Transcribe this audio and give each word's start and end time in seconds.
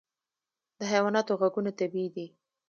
د 0.77 0.79
حیواناتو 0.91 1.33
غږونه 1.41 1.71
طبیعي 1.79 2.09
دي. 2.15 2.27